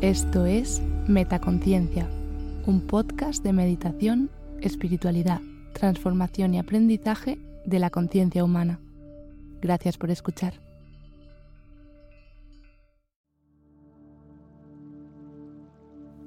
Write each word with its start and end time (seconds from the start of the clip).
Esto 0.00 0.46
es 0.46 0.80
Metaconciencia, 1.08 2.08
un 2.66 2.82
podcast 2.82 3.42
de 3.42 3.52
meditación, 3.52 4.30
espiritualidad, 4.60 5.40
transformación 5.72 6.54
y 6.54 6.60
aprendizaje 6.60 7.36
de 7.66 7.80
la 7.80 7.90
conciencia 7.90 8.44
humana. 8.44 8.78
Gracias 9.60 9.98
por 9.98 10.12
escuchar. 10.12 10.54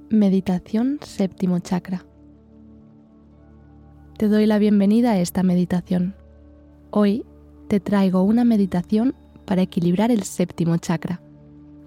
Meditación 0.09 0.99
séptimo 1.01 1.59
chakra. 1.59 2.03
Te 4.17 4.27
doy 4.27 4.47
la 4.47 4.59
bienvenida 4.59 5.11
a 5.11 5.19
esta 5.19 5.43
meditación. 5.43 6.13
Hoy 6.89 7.25
te 7.69 7.79
traigo 7.79 8.21
una 8.23 8.43
meditación 8.43 9.15
para 9.45 9.61
equilibrar 9.61 10.11
el 10.11 10.23
séptimo 10.23 10.75
chakra, 10.75 11.21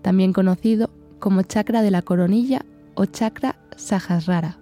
también 0.00 0.32
conocido 0.32 0.88
como 1.24 1.40
chakra 1.40 1.80
de 1.80 1.90
la 1.90 2.02
coronilla 2.02 2.66
o 2.96 3.06
chakra 3.06 3.56
Sahasrara. 3.76 4.58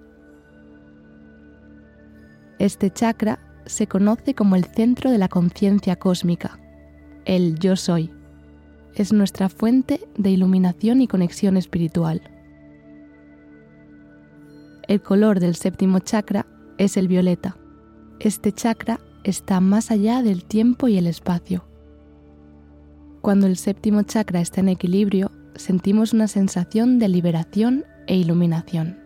Este 2.60 2.88
chakra 2.88 3.40
se 3.66 3.88
conoce 3.88 4.34
como 4.34 4.54
el 4.54 4.66
centro 4.66 5.10
de 5.10 5.18
la 5.18 5.26
conciencia 5.26 5.96
cósmica, 5.96 6.60
el 7.24 7.58
yo 7.58 7.74
soy. 7.74 8.12
Es 8.94 9.12
nuestra 9.12 9.48
fuente 9.48 10.06
de 10.16 10.30
iluminación 10.30 11.00
y 11.00 11.08
conexión 11.08 11.56
espiritual. 11.56 12.22
El 14.86 15.02
color 15.02 15.40
del 15.40 15.56
séptimo 15.56 15.98
chakra 15.98 16.46
es 16.78 16.96
el 16.96 17.08
violeta. 17.08 17.56
Este 18.20 18.52
chakra 18.52 19.00
está 19.24 19.58
más 19.58 19.90
allá 19.90 20.22
del 20.22 20.44
tiempo 20.44 20.86
y 20.86 20.96
el 20.96 21.08
espacio. 21.08 21.64
Cuando 23.20 23.48
el 23.48 23.56
séptimo 23.56 24.02
chakra 24.02 24.40
está 24.40 24.60
en 24.60 24.68
equilibrio, 24.68 25.32
sentimos 25.54 26.12
una 26.12 26.28
sensación 26.28 26.98
de 26.98 27.08
liberación 27.08 27.84
e 28.06 28.16
iluminación. 28.16 28.98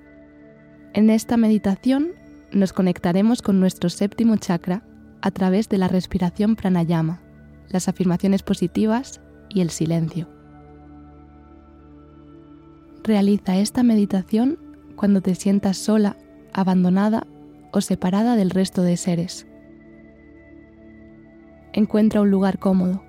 En 0.95 1.11
esta 1.11 1.37
meditación 1.37 2.13
nos 2.53 2.73
conectaremos 2.73 3.43
con 3.43 3.61
nuestro 3.61 3.91
séptimo 3.91 4.37
chakra 4.37 4.83
a 5.21 5.31
través 5.31 5.69
de 5.69 5.79
la 5.79 5.89
respiración 5.89 6.57
pranayama, 6.57 7.21
las 7.69 7.89
afirmaciones 7.89 8.43
positivas 8.43 9.21
y 9.49 9.61
el 9.61 9.71
silencio. 9.71 10.29
Realiza 13.03 13.57
esta 13.57 13.83
meditación 13.83 14.59
cuando 14.97 15.21
te 15.21 15.35
sientas 15.35 15.77
sola, 15.77 16.17
abandonada 16.53 17.27
o 17.73 17.81
separada 17.81 18.37
del 18.37 18.51
resto 18.51 18.83
de 18.83 18.97
seres. 18.97 19.47
Encuentra 21.73 22.23
un 22.23 22.31
lugar 22.31 22.59
cómodo. 22.59 23.03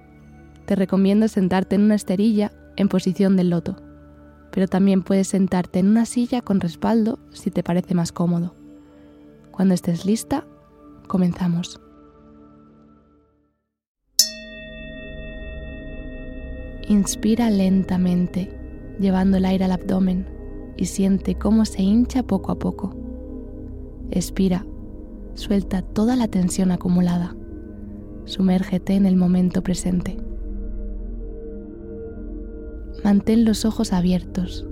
Te 0.66 0.76
recomiendo 0.76 1.30
sentarte 1.30 1.76
en 1.76 1.84
una 1.84 1.96
esterilla 1.96 2.52
en 2.78 2.88
posición 2.88 3.36
del 3.36 3.50
loto, 3.50 3.76
pero 4.52 4.68
también 4.68 5.04
puedes 5.04 5.28
sentarte 5.28 5.80
en 5.80 5.90
una 5.90 6.06
silla 6.06 6.42
con 6.42 6.62
respaldo 6.62 7.20
si 7.32 7.52
te 7.52 7.64
parece 7.64 7.94
más 7.94 8.12
cómodo. 8.12 8.56
Cuando 9.52 9.74
estés 9.74 10.06
lista, 10.06 10.46
comenzamos. 11.08 11.82
Inspira 16.88 17.50
lentamente, 17.50 18.50
llevando 19.00 19.38
el 19.38 19.46
aire 19.46 19.66
al 19.66 19.74
abdomen 19.74 20.26
y 20.78 20.86
siente 20.86 21.36
cómo 21.36 21.66
se 21.66 21.82
hincha 21.82 22.24
poco 22.24 22.52
a 22.52 22.60
poco. 22.60 22.96
Expira, 24.10 24.66
suelta 25.34 25.82
toda 25.82 26.16
la 26.16 26.28
tensión 26.28 26.72
acumulada. 26.72 27.36
Sumérgete 28.26 28.94
en 28.94 29.06
el 29.06 29.18
momento 29.18 29.64
presente. 29.64 30.18
Mantén 33.04 33.46
los 33.46 33.64
ojos 33.66 33.94
abiertos, 33.94 34.66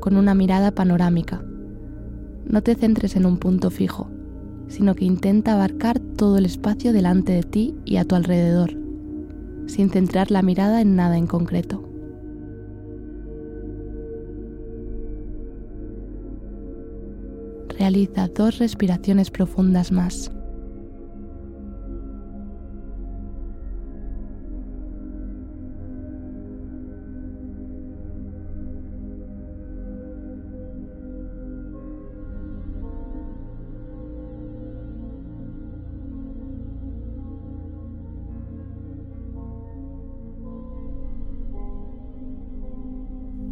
con 0.00 0.16
una 0.16 0.34
mirada 0.34 0.70
panorámica. 0.70 1.42
No 2.46 2.62
te 2.62 2.74
centres 2.74 3.16
en 3.16 3.24
un 3.24 3.38
punto 3.38 3.70
fijo, 3.70 4.10
sino 4.68 4.94
que 4.94 5.04
intenta 5.04 5.54
abarcar 5.54 5.98
todo 5.98 6.36
el 6.36 6.44
espacio 6.44 6.92
delante 6.92 7.32
de 7.32 7.42
ti 7.42 7.74
y 7.84 7.96
a 7.96 8.04
tu 8.04 8.14
alrededor, 8.14 8.72
sin 9.66 9.90
centrar 9.90 10.30
la 10.30 10.42
mirada 10.42 10.80
en 10.80 10.94
nada 10.94 11.16
en 11.16 11.26
concreto. 11.26 11.82
Realiza 17.78 18.28
dos 18.28 18.58
respiraciones 18.58 19.30
profundas 19.30 19.90
más. 19.90 20.33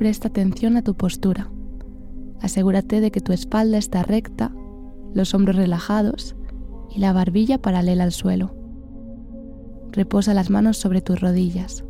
Presta 0.03 0.27
atención 0.27 0.77
a 0.77 0.83
tu 0.83 0.97
postura. 0.97 1.49
Asegúrate 2.41 3.01
de 3.01 3.13
que 3.13 3.21
tu 3.21 3.33
espalda 3.33 3.79
está 3.79 4.03
recta, 4.03 4.53
los 5.15 5.33
hombros 5.33 5.55
relajados 5.55 6.35
y 6.91 6.99
la 6.99 7.13
barbilla 7.13 7.63
paralela 7.63 8.03
al 8.03 8.11
suelo. 8.11 8.53
Reposa 9.93 10.35
las 10.35 10.51
manos 10.51 10.77
sobre 10.77 11.03
tus 11.03 11.21
rodillas. 11.21 11.85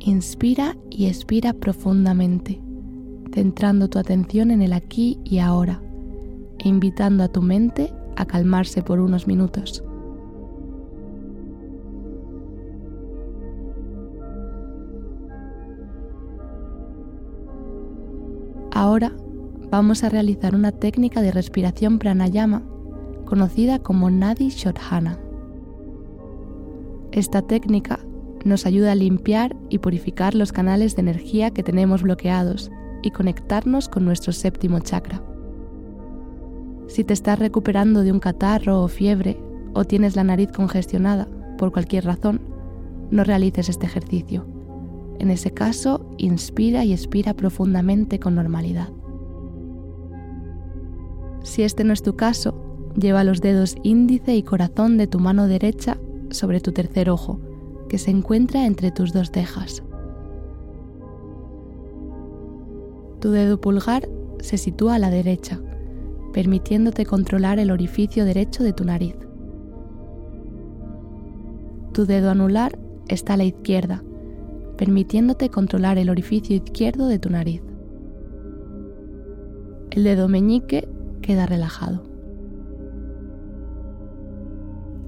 Inspira 0.00 0.76
y 0.90 1.06
expira 1.06 1.54
profundamente, 1.54 2.60
centrando 3.32 3.88
tu 3.88 3.98
atención 3.98 4.50
en 4.50 4.60
el 4.60 4.74
aquí 4.74 5.18
y 5.24 5.38
ahora 5.38 5.80
e 6.58 6.68
invitando 6.68 7.24
a 7.24 7.28
tu 7.28 7.40
mente 7.40 7.90
a 8.16 8.26
calmarse 8.26 8.82
por 8.82 9.00
unos 9.00 9.26
minutos. 9.26 9.82
Ahora 18.76 19.10
vamos 19.70 20.04
a 20.04 20.10
realizar 20.10 20.54
una 20.54 20.70
técnica 20.70 21.22
de 21.22 21.32
respiración 21.32 21.98
pranayama 21.98 22.62
conocida 23.24 23.78
como 23.78 24.10
Nadi 24.10 24.50
Shodhana. 24.50 25.18
Esta 27.10 27.40
técnica 27.40 28.00
nos 28.44 28.66
ayuda 28.66 28.92
a 28.92 28.94
limpiar 28.94 29.56
y 29.70 29.78
purificar 29.78 30.34
los 30.34 30.52
canales 30.52 30.94
de 30.94 31.00
energía 31.00 31.52
que 31.52 31.62
tenemos 31.62 32.02
bloqueados 32.02 32.70
y 33.02 33.12
conectarnos 33.12 33.88
con 33.88 34.04
nuestro 34.04 34.34
séptimo 34.34 34.78
chakra. 34.80 35.22
Si 36.86 37.02
te 37.02 37.14
estás 37.14 37.38
recuperando 37.38 38.02
de 38.02 38.12
un 38.12 38.20
catarro 38.20 38.82
o 38.82 38.88
fiebre 38.88 39.40
o 39.72 39.86
tienes 39.86 40.16
la 40.16 40.24
nariz 40.24 40.52
congestionada 40.52 41.26
por 41.56 41.72
cualquier 41.72 42.04
razón, 42.04 42.42
no 43.10 43.24
realices 43.24 43.70
este 43.70 43.86
ejercicio 43.86 44.44
en 45.18 45.30
ese 45.30 45.50
caso, 45.50 46.05
inspira 46.18 46.84
y 46.84 46.92
expira 46.92 47.34
profundamente 47.34 48.18
con 48.18 48.34
normalidad. 48.34 48.88
Si 51.42 51.62
este 51.62 51.84
no 51.84 51.92
es 51.92 52.02
tu 52.02 52.16
caso, 52.16 52.54
lleva 52.96 53.24
los 53.24 53.40
dedos 53.40 53.76
índice 53.82 54.34
y 54.34 54.42
corazón 54.42 54.96
de 54.98 55.06
tu 55.06 55.20
mano 55.20 55.46
derecha 55.46 55.98
sobre 56.30 56.60
tu 56.60 56.72
tercer 56.72 57.08
ojo, 57.10 57.40
que 57.88 57.98
se 57.98 58.10
encuentra 58.10 58.66
entre 58.66 58.90
tus 58.90 59.12
dos 59.12 59.30
cejas. 59.30 59.82
Tu 63.20 63.30
dedo 63.30 63.60
pulgar 63.60 64.08
se 64.40 64.58
sitúa 64.58 64.96
a 64.96 64.98
la 64.98 65.10
derecha, 65.10 65.60
permitiéndote 66.32 67.06
controlar 67.06 67.58
el 67.58 67.70
orificio 67.70 68.24
derecho 68.24 68.62
de 68.62 68.72
tu 68.72 68.84
nariz. 68.84 69.16
Tu 71.92 72.06
dedo 72.06 72.30
anular 72.30 72.78
está 73.08 73.34
a 73.34 73.36
la 73.38 73.44
izquierda, 73.44 74.02
permitiéndote 74.76 75.48
controlar 75.48 75.98
el 75.98 76.10
orificio 76.10 76.56
izquierdo 76.56 77.08
de 77.08 77.18
tu 77.18 77.30
nariz. 77.30 77.62
El 79.90 80.04
dedo 80.04 80.28
meñique 80.28 80.88
queda 81.22 81.46
relajado. 81.46 82.02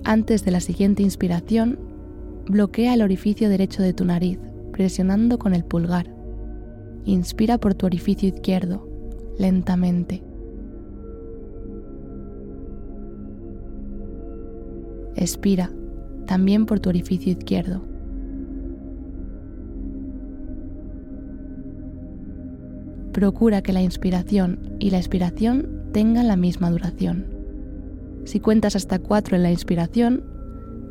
Antes 0.04 0.44
de 0.44 0.50
la 0.50 0.60
siguiente 0.60 1.02
inspiración, 1.02 1.78
bloquea 2.46 2.94
el 2.94 3.02
orificio 3.02 3.50
derecho 3.50 3.82
de 3.82 3.92
tu 3.92 4.04
nariz, 4.06 4.38
presionando 4.72 5.38
con 5.38 5.54
el 5.54 5.64
pulgar. 5.64 6.06
Inspira 7.04 7.58
por 7.58 7.74
tu 7.74 7.84
orificio 7.84 8.28
izquierdo, 8.28 8.88
lentamente. 9.38 10.22
Expira, 15.14 15.70
también 16.26 16.64
por 16.64 16.80
tu 16.80 16.88
orificio 16.88 17.32
izquierdo. 17.32 17.87
Procura 23.18 23.62
que 23.62 23.72
la 23.72 23.82
inspiración 23.82 24.76
y 24.78 24.90
la 24.90 24.98
expiración 24.98 25.90
tengan 25.92 26.28
la 26.28 26.36
misma 26.36 26.70
duración. 26.70 27.26
Si 28.24 28.38
cuentas 28.38 28.76
hasta 28.76 29.00
4 29.00 29.34
en 29.34 29.42
la 29.42 29.50
inspiración, 29.50 30.22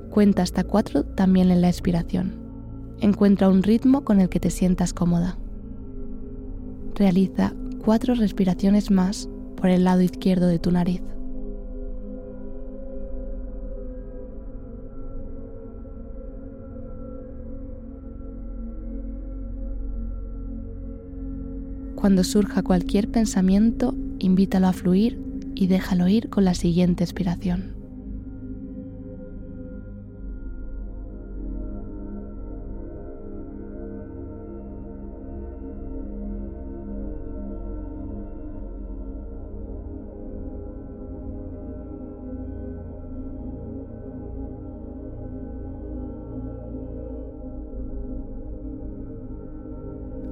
cuenta 0.10 0.42
hasta 0.42 0.66
4 0.66 1.06
también 1.06 1.52
en 1.52 1.62
la 1.62 1.70
expiración. 1.70 2.36
Encuentra 3.00 3.48
un 3.48 3.64
ritmo 3.64 4.04
con 4.04 4.20
el 4.20 4.28
que 4.28 4.42
te 4.42 4.50
sientas 4.50 4.94
cómoda. 4.94 5.38
Realiza 6.96 7.54
cuatro 7.86 8.14
respiraciones 8.14 8.92
más 8.92 9.30
por 9.56 9.70
el 9.70 9.86
lado 9.86 10.02
izquierdo 10.02 10.48
de 10.48 10.60
tu 10.60 10.70
nariz. 10.70 11.02
Cuando 21.98 22.24
surja 22.24 22.62
cualquier 22.62 23.10
pensamiento, 23.10 23.96
invítalo 24.20 24.68
a 24.68 24.74
fluir 24.74 25.20
y 25.56 25.66
déjalo 25.66 26.08
ir 26.08 26.30
con 26.30 26.46
la 26.46 26.54
siguiente 26.54 27.04
expiración. 27.04 27.76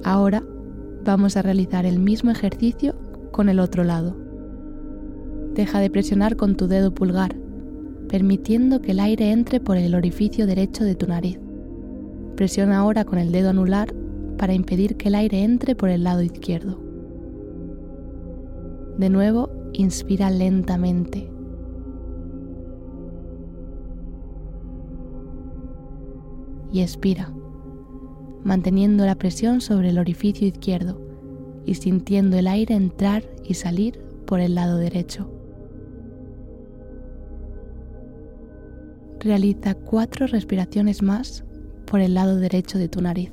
Ahora 0.04 0.44
vamos 1.06 1.36
a 1.36 1.42
realizar 1.42 1.86
el 1.86 1.98
mismo 1.98 2.30
ejercicio 2.30 2.94
con 3.30 3.48
el 3.48 3.60
otro 3.60 3.84
lado. 3.84 4.16
Deja 5.54 5.78
de 5.78 5.88
presionar 5.88 6.36
con 6.36 6.56
tu 6.56 6.66
dedo 6.66 6.92
pulgar, 6.92 7.34
permitiendo 8.08 8.82
que 8.82 8.90
el 8.90 9.00
aire 9.00 9.30
entre 9.30 9.60
por 9.60 9.76
el 9.76 9.94
orificio 9.94 10.46
derecho 10.46 10.84
de 10.84 10.94
tu 10.94 11.06
nariz. 11.06 11.38
Presiona 12.34 12.78
ahora 12.78 13.04
con 13.04 13.18
el 13.18 13.32
dedo 13.32 13.50
anular 13.50 13.94
para 14.36 14.52
impedir 14.52 14.96
que 14.96 15.08
el 15.08 15.14
aire 15.14 15.44
entre 15.44 15.74
por 15.74 15.88
el 15.88 16.04
lado 16.04 16.22
izquierdo. 16.22 16.78
De 18.98 19.08
nuevo, 19.08 19.50
inspira 19.72 20.30
lentamente. 20.30 21.30
Y 26.72 26.80
expira 26.80 27.30
manteniendo 28.46 29.04
la 29.04 29.16
presión 29.16 29.60
sobre 29.60 29.88
el 29.88 29.98
orificio 29.98 30.46
izquierdo 30.46 31.00
y 31.64 31.74
sintiendo 31.74 32.38
el 32.38 32.46
aire 32.46 32.76
entrar 32.76 33.24
y 33.42 33.54
salir 33.54 33.98
por 34.24 34.38
el 34.38 34.54
lado 34.54 34.76
derecho. 34.78 35.28
Realiza 39.18 39.74
cuatro 39.74 40.28
respiraciones 40.28 41.02
más 41.02 41.44
por 41.86 42.00
el 42.00 42.14
lado 42.14 42.36
derecho 42.36 42.78
de 42.78 42.88
tu 42.88 43.00
nariz. 43.02 43.32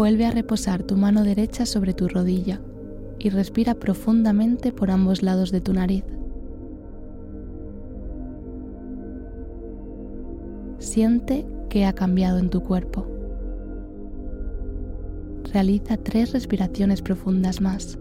Vuelve 0.00 0.24
a 0.24 0.30
reposar 0.30 0.82
tu 0.82 0.96
mano 0.96 1.24
derecha 1.24 1.66
sobre 1.66 1.92
tu 1.92 2.08
rodilla 2.08 2.58
y 3.18 3.28
respira 3.28 3.74
profundamente 3.74 4.72
por 4.72 4.90
ambos 4.90 5.22
lados 5.22 5.50
de 5.52 5.60
tu 5.60 5.74
nariz. 5.74 6.04
Siente 10.78 11.46
que 11.68 11.84
ha 11.84 11.92
cambiado 11.92 12.38
en 12.38 12.48
tu 12.48 12.62
cuerpo. 12.62 13.06
Realiza 15.52 15.98
tres 15.98 16.32
respiraciones 16.32 17.02
profundas 17.02 17.60
más. 17.60 17.98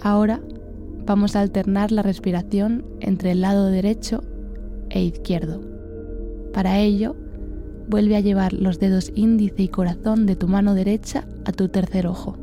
Ahora 0.00 0.40
vamos 1.06 1.34
a 1.34 1.40
alternar 1.40 1.90
la 1.90 2.02
respiración 2.02 2.84
entre 3.00 3.32
el 3.32 3.40
lado 3.40 3.66
derecho 3.66 4.22
e 4.90 5.02
izquierdo. 5.02 5.60
Para 6.52 6.78
ello, 6.78 7.16
vuelve 7.88 8.16
a 8.16 8.20
llevar 8.20 8.52
los 8.52 8.78
dedos 8.78 9.10
índice 9.14 9.62
y 9.62 9.68
corazón 9.68 10.26
de 10.26 10.36
tu 10.36 10.46
mano 10.46 10.74
derecha 10.74 11.26
a 11.46 11.52
tu 11.52 11.68
tercer 11.68 12.06
ojo. 12.06 12.36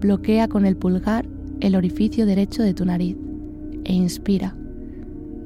Bloquea 0.00 0.48
con 0.48 0.66
el 0.66 0.76
pulgar 0.76 1.26
el 1.60 1.76
orificio 1.76 2.26
derecho 2.26 2.64
de 2.64 2.74
tu 2.74 2.84
nariz 2.84 3.16
e 3.84 3.92
inspira, 3.92 4.56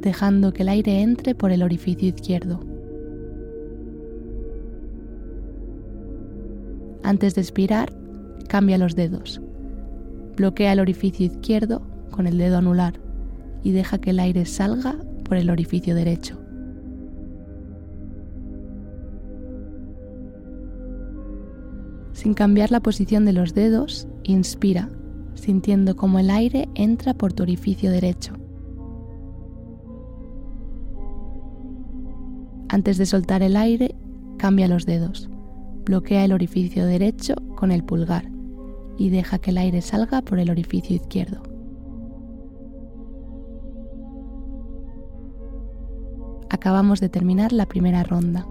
dejando 0.01 0.53
que 0.55 0.63
el 0.63 0.71
aire 0.71 1.03
entre 1.03 1.35
por 1.35 1.51
el 1.51 1.63
orificio 1.63 2.09
izquierdo. 2.09 2.61
Antes 7.03 7.35
de 7.35 7.43
expirar, 7.43 7.93
cambia 8.49 8.79
los 8.79 8.97
dedos 8.97 9.43
Bloquea 10.37 10.75
el 10.75 10.81
orificio 10.81 11.25
izquierdo 11.25 11.81
con 12.11 12.27
el 12.27 12.37
dedo 12.37 12.59
anular 12.59 13.01
y 13.63 13.73
deja 13.73 13.99
que 13.99 14.11
el 14.11 14.21
aire 14.21 14.45
salga 14.45 14.97
por 15.25 15.39
el 15.39 15.49
orificio 15.49 15.95
derecho. 15.95 16.39
Sin 22.13 22.35
cambiar 22.35 22.71
la 22.71 22.81
posición 22.81 23.25
de 23.25 23.33
los 23.33 23.55
dedos, 23.55 24.09
inspira, 24.25 24.91
sintiendo 25.35 25.97
como 25.97 26.19
el 26.19 26.31
aire 26.31 26.69
entra 26.75 27.15
por 27.15 27.33
tu 27.33 27.43
orificio 27.43 27.91
derecho. 27.91 28.35
Antes 32.69 32.99
de 32.99 33.07
soltar 33.07 33.43
el 33.43 33.57
aire, 33.57 33.95
cambia 34.39 34.69
los 34.69 34.85
dedos. 34.87 35.31
Bloquea 35.85 36.25
el 36.25 36.33
orificio 36.33 36.85
derecho 36.85 37.37
con 37.55 37.71
el 37.71 37.85
pulgar 37.85 38.36
y 38.99 39.11
deja 39.11 39.39
que 39.39 39.51
el 39.51 39.59
aire 39.59 39.83
salga 39.83 40.23
por 40.23 40.39
el 40.39 40.51
orificio 40.51 40.97
izquierdo. 40.97 41.43
Acabamos 46.49 47.01
de 47.01 47.09
terminar 47.09 47.53
la 47.53 47.67
primera 47.67 48.03
ronda. 48.03 48.47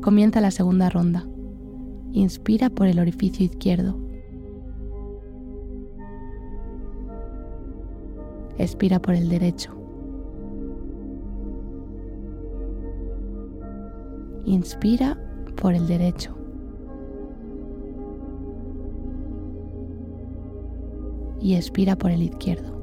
Comienza 0.00 0.40
la 0.40 0.50
segunda 0.50 0.88
ronda. 0.88 1.26
Inspira 2.12 2.70
por 2.70 2.86
el 2.86 2.98
orificio 2.98 3.44
izquierdo. 3.44 3.98
Expira 8.58 9.00
por 9.00 9.14
el 9.14 9.28
derecho. 9.28 9.72
Inspira 14.46 15.18
por 15.56 15.74
el 15.74 15.86
derecho. 15.86 16.35
Y 21.40 21.54
expira 21.54 21.96
por 21.96 22.10
el 22.10 22.22
izquierdo. 22.22 22.74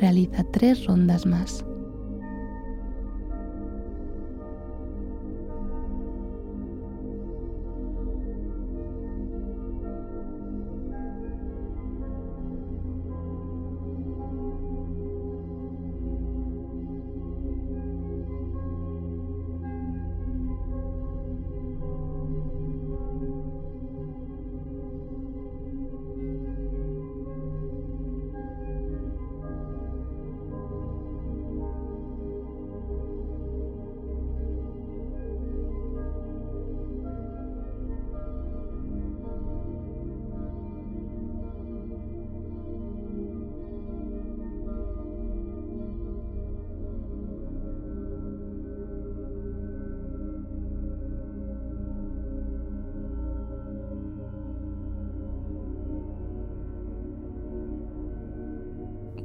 Realiza 0.00 0.44
tres 0.52 0.84
rondas 0.84 1.24
más. 1.24 1.64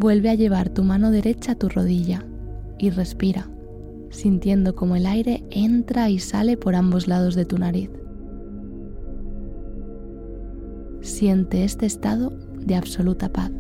Vuelve 0.01 0.31
a 0.31 0.33
llevar 0.33 0.69
tu 0.69 0.83
mano 0.83 1.11
derecha 1.11 1.51
a 1.51 1.55
tu 1.55 1.69
rodilla 1.69 2.25
y 2.79 2.89
respira, 2.89 3.51
sintiendo 4.09 4.73
como 4.73 4.95
el 4.95 5.05
aire 5.05 5.43
entra 5.51 6.09
y 6.09 6.17
sale 6.17 6.57
por 6.57 6.73
ambos 6.73 7.07
lados 7.07 7.35
de 7.35 7.45
tu 7.45 7.59
nariz. 7.59 7.91
Siente 11.01 11.63
este 11.63 11.85
estado 11.85 12.33
de 12.65 12.73
absoluta 12.73 13.31
paz. 13.31 13.51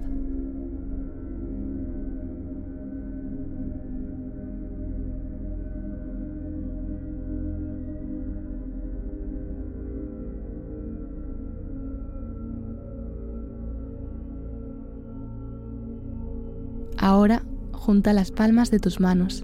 Ahora 17.01 17.41
junta 17.71 18.13
las 18.13 18.31
palmas 18.31 18.69
de 18.69 18.79
tus 18.79 18.99
manos 18.99 19.43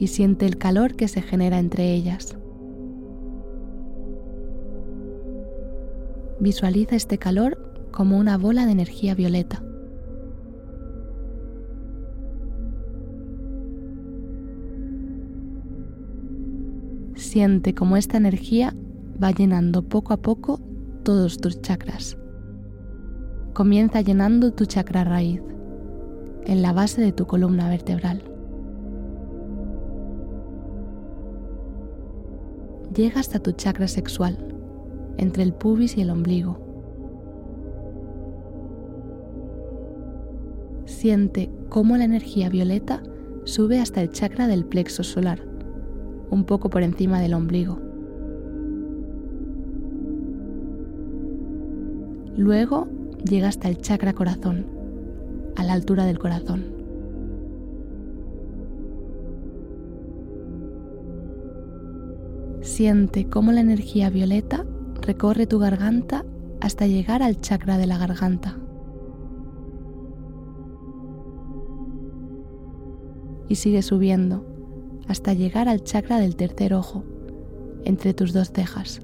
y 0.00 0.08
siente 0.08 0.46
el 0.46 0.58
calor 0.58 0.96
que 0.96 1.06
se 1.06 1.22
genera 1.22 1.60
entre 1.60 1.94
ellas. 1.94 2.36
Visualiza 6.40 6.96
este 6.96 7.16
calor 7.16 7.86
como 7.92 8.18
una 8.18 8.36
bola 8.36 8.66
de 8.66 8.72
energía 8.72 9.14
violeta. 9.14 9.62
Siente 17.14 17.76
como 17.76 17.96
esta 17.96 18.16
energía 18.16 18.74
va 19.22 19.30
llenando 19.30 19.82
poco 19.82 20.14
a 20.14 20.16
poco 20.16 20.58
todos 21.04 21.38
tus 21.38 21.62
chakras. 21.62 22.18
Comienza 23.52 24.00
llenando 24.00 24.52
tu 24.52 24.66
chakra 24.66 25.04
raíz 25.04 25.42
en 26.48 26.62
la 26.62 26.72
base 26.72 27.02
de 27.02 27.12
tu 27.12 27.26
columna 27.26 27.68
vertebral. 27.68 28.22
Llega 32.94 33.20
hasta 33.20 33.38
tu 33.38 33.52
chakra 33.52 33.86
sexual, 33.86 34.38
entre 35.18 35.42
el 35.42 35.52
pubis 35.52 35.96
y 35.98 36.00
el 36.00 36.10
ombligo. 36.10 36.58
Siente 40.86 41.50
cómo 41.68 41.98
la 41.98 42.04
energía 42.04 42.48
violeta 42.48 43.02
sube 43.44 43.78
hasta 43.78 44.00
el 44.00 44.10
chakra 44.10 44.46
del 44.46 44.64
plexo 44.64 45.04
solar, 45.04 45.40
un 46.30 46.44
poco 46.44 46.70
por 46.70 46.82
encima 46.82 47.20
del 47.20 47.34
ombligo. 47.34 47.78
Luego 52.38 52.88
llega 53.22 53.48
hasta 53.48 53.68
el 53.68 53.78
chakra 53.78 54.14
corazón 54.14 54.77
a 55.58 55.64
la 55.64 55.72
altura 55.72 56.04
del 56.04 56.20
corazón. 56.20 56.64
Siente 62.60 63.28
cómo 63.28 63.50
la 63.50 63.60
energía 63.60 64.08
violeta 64.08 64.64
recorre 65.02 65.48
tu 65.48 65.58
garganta 65.58 66.24
hasta 66.60 66.86
llegar 66.86 67.24
al 67.24 67.40
chakra 67.40 67.76
de 67.76 67.88
la 67.88 67.98
garganta. 67.98 68.56
Y 73.48 73.56
sigue 73.56 73.82
subiendo 73.82 74.46
hasta 75.08 75.32
llegar 75.32 75.68
al 75.68 75.82
chakra 75.82 76.18
del 76.20 76.36
tercer 76.36 76.72
ojo, 76.72 77.02
entre 77.84 78.14
tus 78.14 78.32
dos 78.32 78.52
cejas. 78.52 79.00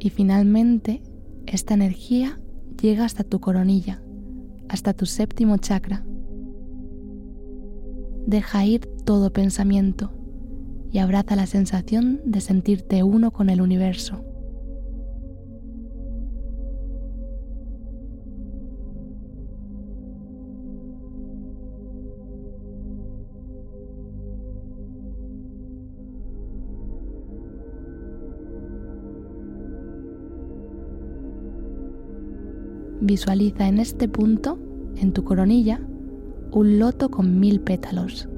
Y 0.00 0.10
finalmente 0.10 1.00
esta 1.46 1.74
energía 1.74 2.40
llega 2.80 3.04
hasta 3.04 3.24
tu 3.24 3.40
coronilla, 3.40 4.02
hasta 4.68 4.92
tu 4.94 5.06
séptimo 5.06 5.56
chakra. 5.58 6.04
Deja 8.26 8.64
ir 8.64 8.86
todo 9.04 9.32
pensamiento 9.32 10.12
y 10.90 10.98
abraza 10.98 11.36
la 11.36 11.46
sensación 11.46 12.20
de 12.24 12.40
sentirte 12.40 13.02
uno 13.02 13.30
con 13.32 13.50
el 13.50 13.60
universo. 13.60 14.24
Visualiza 33.04 33.68
en 33.68 33.80
este 33.80 34.08
punto, 34.08 34.56
en 34.96 35.12
tu 35.12 35.24
coronilla, 35.24 35.78
un 36.52 36.78
loto 36.78 37.10
con 37.10 37.38
mil 37.38 37.60
pétalos. 37.60 38.30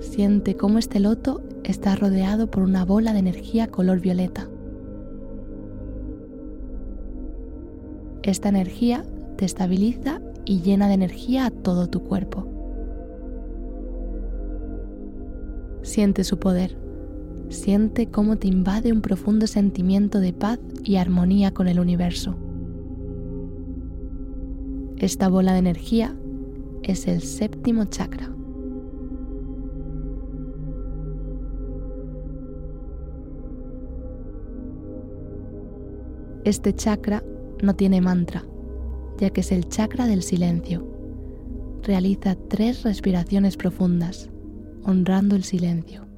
Siente 0.00 0.58
cómo 0.58 0.78
este 0.78 1.00
loto 1.00 1.40
está 1.64 1.96
rodeado 1.96 2.50
por 2.50 2.64
una 2.64 2.84
bola 2.84 3.14
de 3.14 3.20
energía 3.20 3.68
color 3.68 4.00
violeta. 4.00 4.50
Esta 8.22 8.50
energía 8.50 9.06
te 9.36 9.46
estabiliza 9.46 10.20
y 10.44 10.60
llena 10.60 10.86
de 10.86 10.94
energía 10.94 11.46
a 11.46 11.50
todo 11.50 11.86
tu 11.86 12.02
cuerpo. 12.02 12.46
Siente 15.80 16.24
su 16.24 16.38
poder 16.38 16.91
siente 17.52 18.08
cómo 18.08 18.36
te 18.36 18.48
invade 18.48 18.92
un 18.92 19.00
profundo 19.00 19.46
sentimiento 19.46 20.20
de 20.20 20.32
paz 20.32 20.58
y 20.84 20.96
armonía 20.96 21.52
con 21.52 21.68
el 21.68 21.78
universo. 21.78 22.36
Esta 24.98 25.28
bola 25.28 25.52
de 25.52 25.58
energía 25.58 26.16
es 26.82 27.08
el 27.08 27.22
séptimo 27.22 27.84
chakra. 27.86 28.32
Este 36.44 36.74
chakra 36.74 37.22
no 37.62 37.74
tiene 37.76 38.00
mantra, 38.00 38.44
ya 39.18 39.30
que 39.30 39.42
es 39.42 39.52
el 39.52 39.68
chakra 39.68 40.06
del 40.06 40.22
silencio. 40.22 40.84
Realiza 41.82 42.36
tres 42.48 42.82
respiraciones 42.82 43.56
profundas, 43.56 44.28
honrando 44.84 45.36
el 45.36 45.44
silencio. 45.44 46.11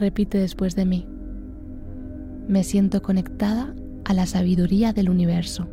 Repite 0.00 0.38
después 0.38 0.74
de 0.76 0.86
mí. 0.86 1.06
Me 2.48 2.64
siento 2.64 3.02
conectada 3.02 3.74
a 4.06 4.14
la 4.14 4.24
sabiduría 4.24 4.94
del 4.94 5.10
universo. 5.10 5.68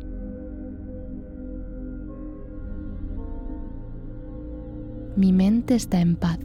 Mi 5.16 5.32
mente 5.32 5.74
está 5.74 6.02
en 6.02 6.16
paz. 6.16 6.38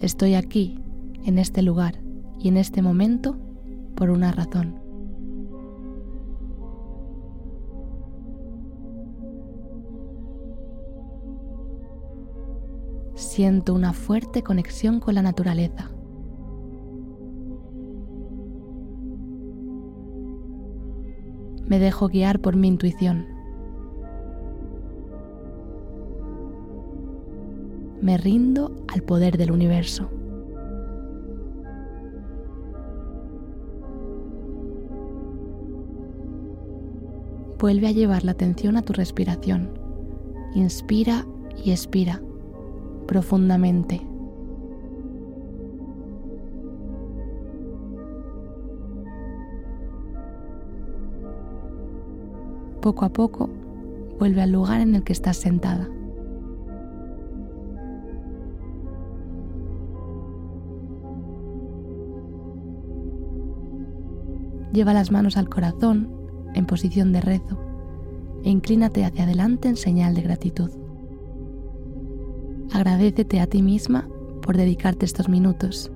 Estoy 0.00 0.34
aquí, 0.34 0.78
en 1.24 1.40
este 1.40 1.60
lugar 1.60 1.96
y 2.38 2.46
en 2.46 2.56
este 2.56 2.82
momento, 2.82 3.36
por 3.96 4.10
una 4.10 4.30
razón. 4.30 4.79
Siento 13.40 13.72
una 13.72 13.94
fuerte 13.94 14.42
conexión 14.42 15.00
con 15.00 15.14
la 15.14 15.22
naturaleza. 15.22 15.90
Me 21.66 21.78
dejo 21.78 22.08
guiar 22.08 22.40
por 22.40 22.54
mi 22.56 22.68
intuición. 22.68 23.26
Me 28.02 28.18
rindo 28.18 28.76
al 28.88 29.02
poder 29.04 29.38
del 29.38 29.52
universo. 29.52 30.10
Vuelve 37.58 37.86
a 37.86 37.92
llevar 37.92 38.22
la 38.24 38.32
atención 38.32 38.76
a 38.76 38.82
tu 38.82 38.92
respiración 38.92 39.70
Inspira 40.54 41.24
y 41.64 41.70
expira 41.70 42.20
profundamente. 43.10 44.00
Poco 52.80 53.04
a 53.04 53.08
poco, 53.08 53.50
vuelve 54.20 54.42
al 54.42 54.52
lugar 54.52 54.80
en 54.80 54.94
el 54.94 55.02
que 55.02 55.12
estás 55.12 55.38
sentada. 55.38 55.88
Lleva 64.72 64.94
las 64.94 65.10
manos 65.10 65.36
al 65.36 65.48
corazón 65.48 66.12
en 66.54 66.64
posición 66.64 67.12
de 67.12 67.22
rezo 67.22 67.58
e 68.44 68.50
inclínate 68.50 69.04
hacia 69.04 69.24
adelante 69.24 69.66
en 69.66 69.76
señal 69.76 70.14
de 70.14 70.22
gratitud. 70.22 70.79
Agradecete 72.72 73.40
a 73.40 73.46
ti 73.46 73.62
misma 73.62 74.08
por 74.42 74.56
dedicarte 74.56 75.04
estos 75.04 75.28
minutos. 75.28 75.90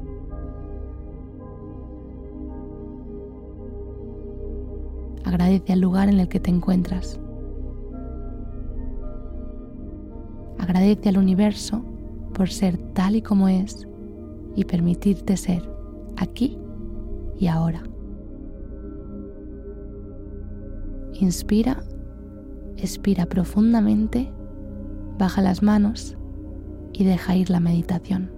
Agradece 5.24 5.72
al 5.72 5.80
lugar 5.80 6.08
en 6.08 6.18
el 6.18 6.28
que 6.28 6.40
te 6.40 6.50
encuentras. 6.50 7.20
Agradece 10.58 11.08
al 11.08 11.18
universo 11.18 11.84
por 12.34 12.50
ser 12.50 12.76
tal 12.94 13.16
y 13.16 13.22
como 13.22 13.48
es 13.48 13.86
y 14.56 14.64
permitirte 14.64 15.36
ser 15.36 15.62
aquí 16.16 16.58
y 17.38 17.46
ahora. 17.46 17.84
Inspira, 21.14 21.84
expira 22.76 23.26
profundamente, 23.26 24.32
baja 25.18 25.40
las 25.40 25.62
manos 25.62 26.16
y 26.94 27.04
deja 27.04 27.36
ir 27.36 27.50
la 27.50 27.60
meditación. 27.60 28.30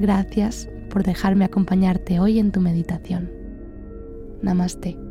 Gracias 0.00 0.68
por 0.90 1.04
dejarme 1.04 1.44
acompañarte 1.44 2.20
hoy 2.20 2.38
en 2.38 2.52
tu 2.52 2.60
meditación. 2.60 3.30
Namaste. 4.42 5.03